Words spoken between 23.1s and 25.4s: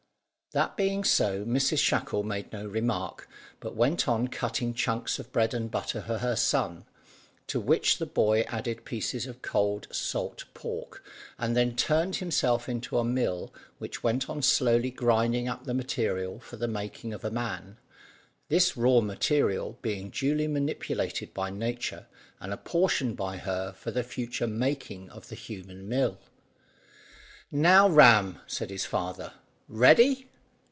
by her for the future making of the